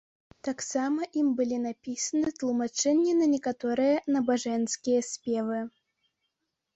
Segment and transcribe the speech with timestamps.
[0.47, 5.59] Таксама ім былі напісаны тлумачэнні на некаторыя набажэнскія спевы.